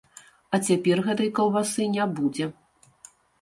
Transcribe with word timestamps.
А 0.57 0.59
цяпер 0.67 1.01
гэтай 1.07 1.29
каўбасы 1.41 1.87
не 1.97 2.09
будзе. 2.21 2.49